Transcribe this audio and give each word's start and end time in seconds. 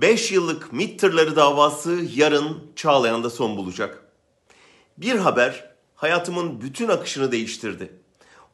5 0.00 0.32
yıllık 0.32 0.72
MİT 0.72 1.00
tırları 1.00 1.36
davası 1.36 2.00
yarın 2.14 2.72
Çağlayan'da 2.76 3.30
son 3.30 3.56
bulacak. 3.56 4.04
Bir 4.98 5.18
haber 5.18 5.74
hayatımın 5.94 6.60
bütün 6.60 6.88
akışını 6.88 7.32
değiştirdi. 7.32 7.92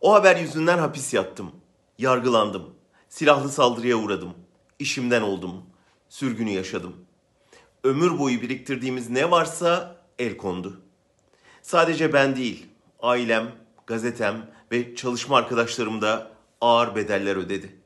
O 0.00 0.14
haber 0.14 0.36
yüzünden 0.36 0.78
hapis 0.78 1.14
yattım. 1.14 1.50
Yargılandım. 1.98 2.74
Silahlı 3.08 3.48
saldırıya 3.48 3.96
uğradım. 3.96 4.34
İşimden 4.78 5.22
oldum. 5.22 5.62
Sürgünü 6.08 6.50
yaşadım. 6.50 6.96
Ömür 7.84 8.18
boyu 8.18 8.42
biriktirdiğimiz 8.42 9.10
ne 9.10 9.30
varsa 9.30 9.96
el 10.18 10.36
kondu. 10.36 10.80
Sadece 11.62 12.12
ben 12.12 12.36
değil, 12.36 12.66
ailem, 13.02 13.52
gazetem 13.86 14.50
ve 14.72 14.94
çalışma 14.94 15.36
arkadaşlarım 15.36 16.02
da 16.02 16.30
ağır 16.60 16.96
bedeller 16.96 17.36
ödedi. 17.36 17.83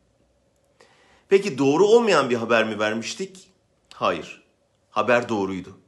Peki 1.29 1.59
doğru 1.59 1.87
olmayan 1.87 2.31
bir 2.31 2.37
haber 2.37 2.65
mi 2.65 2.79
vermiştik? 2.79 3.51
Hayır. 3.95 4.43
Haber 4.91 5.29
doğruydu. 5.29 5.79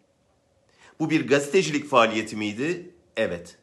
Bu 1.00 1.10
bir 1.10 1.28
gazetecilik 1.28 1.88
faaliyeti 1.88 2.36
miydi? 2.36 2.94
Evet. 3.16 3.58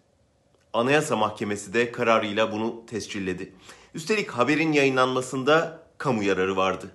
Anayasa 0.74 1.16
Mahkemesi 1.16 1.74
de 1.74 1.92
kararıyla 1.92 2.52
bunu 2.52 2.86
tescilledi. 2.86 3.54
Üstelik 3.94 4.30
haberin 4.30 4.72
yayınlanmasında 4.72 5.84
kamu 5.98 6.24
yararı 6.24 6.56
vardı. 6.56 6.92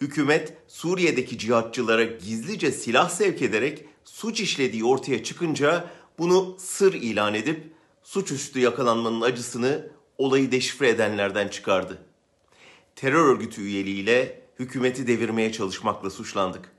Hükümet 0.00 0.56
Suriye'deki 0.68 1.38
cihatçılara 1.38 2.04
gizlice 2.04 2.72
silah 2.72 3.08
sevk 3.08 3.42
ederek 3.42 3.84
suç 4.04 4.40
işlediği 4.40 4.84
ortaya 4.84 5.24
çıkınca 5.24 5.90
bunu 6.18 6.56
sır 6.58 6.94
ilan 6.94 7.34
edip 7.34 7.72
suçüstü 8.02 8.60
yakalanmanın 8.60 9.20
acısını 9.20 9.90
olayı 10.18 10.52
deşifre 10.52 10.88
edenlerden 10.88 11.48
çıkardı. 11.48 11.98
Terör 12.96 13.24
örgütü 13.24 13.62
üyeliğiyle 13.62 14.42
hükümeti 14.58 15.06
devirmeye 15.06 15.52
çalışmakla 15.52 16.10
suçlandık. 16.10 16.72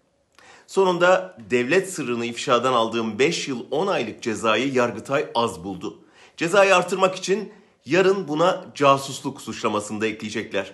Sonunda 0.68 1.38
devlet 1.50 1.90
sırrını 1.90 2.26
ifşadan 2.26 2.74
aldığım 2.74 3.20
5 3.20 3.48
yıl 3.48 3.66
10 3.72 3.88
aylık 3.88 4.22
cezayı 4.22 4.74
Yargıtay 4.74 5.30
az 5.36 5.64
buldu. 5.64 6.00
Cezayı 6.38 6.76
artırmak 6.76 7.16
için 7.16 7.54
yarın 7.86 8.28
buna 8.28 8.66
casusluk 8.76 9.42
suçlamasında 9.42 10.08
ekleyecekler. 10.08 10.74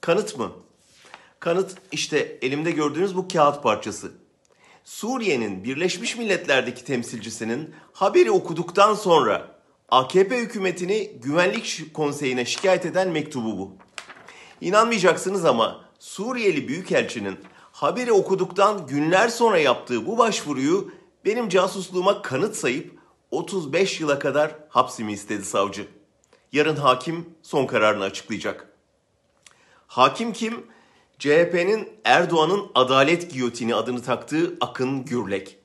Kanıt 0.00 0.38
mı? 0.38 0.52
Kanıt 1.40 1.74
işte 1.92 2.38
elimde 2.42 2.70
gördüğünüz 2.70 3.16
bu 3.16 3.28
kağıt 3.28 3.62
parçası. 3.62 4.12
Suriye'nin 4.84 5.64
Birleşmiş 5.64 6.16
Milletler'deki 6.16 6.84
temsilcisinin 6.84 7.74
haberi 7.92 8.30
okuduktan 8.30 8.94
sonra 8.94 9.54
AKP 9.88 10.38
hükümetini 10.38 11.12
Güvenlik 11.22 11.94
Konseyi'ne 11.94 12.44
şikayet 12.44 12.86
eden 12.86 13.08
mektubu 13.08 13.58
bu. 13.58 13.76
İnanmayacaksınız 14.64 15.44
ama 15.44 15.80
Suriyeli 15.98 16.68
Büyükelçinin 16.68 17.38
haberi 17.72 18.12
okuduktan 18.12 18.86
günler 18.86 19.28
sonra 19.28 19.58
yaptığı 19.58 20.06
bu 20.06 20.18
başvuruyu 20.18 20.92
benim 21.24 21.48
casusluğuma 21.48 22.22
kanıt 22.22 22.56
sayıp 22.56 22.98
35 23.30 24.00
yıla 24.00 24.18
kadar 24.18 24.54
hapsimi 24.68 25.12
istedi 25.12 25.44
savcı. 25.44 25.86
Yarın 26.52 26.76
hakim 26.76 27.34
son 27.42 27.66
kararını 27.66 28.04
açıklayacak. 28.04 28.68
Hakim 29.86 30.32
kim? 30.32 30.66
CHP'nin 31.18 31.88
Erdoğan'ın 32.04 32.70
adalet 32.74 33.30
giyotini 33.32 33.74
adını 33.74 34.02
taktığı 34.02 34.54
Akın 34.60 35.04
Gürlek. 35.04 35.58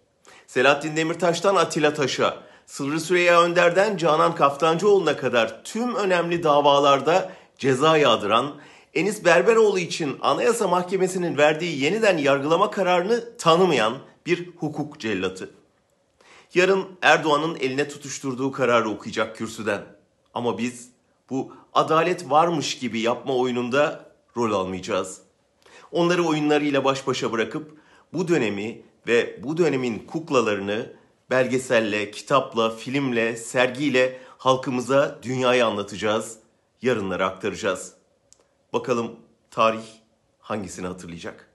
Selahattin 0.47 0.95
Demirtaş'tan 0.95 1.55
Atilla 1.55 1.93
Taş'a, 1.93 2.37
Sırrı 2.65 2.99
Süreyya 2.99 3.41
Önder'den 3.41 3.97
Canan 3.97 4.35
Kaftancıoğlu'na 4.35 5.17
kadar 5.17 5.63
tüm 5.63 5.95
önemli 5.95 6.43
davalarda 6.43 7.31
ceza 7.57 7.97
yağdıran, 7.97 8.55
Enis 8.93 9.25
Berberoğlu 9.25 9.79
için 9.79 10.17
Anayasa 10.21 10.67
Mahkemesi'nin 10.67 11.37
verdiği 11.37 11.83
yeniden 11.83 12.17
yargılama 12.17 12.71
kararını 12.71 13.37
tanımayan 13.37 13.97
bir 14.25 14.47
hukuk 14.57 14.99
cellatı. 14.99 15.49
Yarın 16.53 16.85
Erdoğan'ın 17.01 17.55
eline 17.55 17.87
tutuşturduğu 17.87 18.51
kararı 18.51 18.89
okuyacak 18.89 19.35
kürsüden. 19.35 19.81
Ama 20.33 20.57
biz 20.57 20.89
bu 21.29 21.53
adalet 21.73 22.29
varmış 22.29 22.79
gibi 22.79 22.99
yapma 22.99 23.35
oyununda 23.35 24.11
rol 24.37 24.51
almayacağız. 24.51 25.21
Onları 25.91 26.23
oyunlarıyla 26.23 26.83
baş 26.83 27.07
başa 27.07 27.31
bırakıp 27.31 27.77
bu 28.13 28.27
dönemi 28.27 28.81
ve 29.07 29.43
bu 29.43 29.57
dönemin 29.57 29.99
kuklalarını 29.99 30.93
belgeselle, 31.29 32.11
kitapla, 32.11 32.69
filmle, 32.69 33.37
sergiyle 33.37 34.17
halkımıza, 34.37 35.19
dünyaya 35.23 35.67
anlatacağız, 35.67 36.37
yarınlara 36.81 37.27
aktaracağız. 37.27 37.98
Bakalım 38.73 39.19
tarih 39.51 39.85
hangisini 40.39 40.87
hatırlayacak? 40.87 41.48